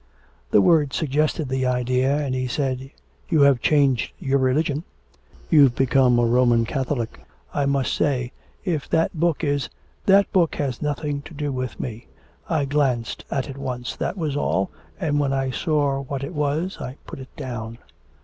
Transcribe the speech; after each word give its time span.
The 0.49 0.61
word 0.61 0.93
suggested 0.93 1.47
the 1.47 1.67
idea, 1.67 2.17
and 2.17 2.33
he 2.33 2.47
said, 2.47 2.89
'you 3.29 3.41
have 3.41 3.61
changed 3.61 4.13
your 4.17 4.39
religion. 4.39 4.83
You've 5.51 5.75
become 5.75 6.17
a 6.17 6.25
Roman 6.25 6.65
Catholic. 6.65 7.19
I 7.53 7.67
must 7.67 7.93
say, 7.93 8.31
if 8.65 8.89
that 8.89 9.13
book 9.13 9.43
is' 9.43 9.69
'That 10.07 10.31
book 10.33 10.55
has 10.55 10.81
nothing 10.81 11.21
to 11.21 11.35
do 11.35 11.51
with 11.51 11.79
me. 11.79 12.07
I 12.49 12.65
glanced 12.65 13.25
at 13.29 13.47
it 13.47 13.57
once, 13.59 13.95
that 13.95 14.17
was 14.17 14.35
all, 14.35 14.71
and, 14.99 15.19
when 15.19 15.33
I 15.33 15.51
saw 15.51 15.99
what 16.01 16.23
it 16.23 16.33
was, 16.33 16.77
I 16.79 16.95
put 17.05 17.19
it 17.19 17.29
down.' 17.37 17.77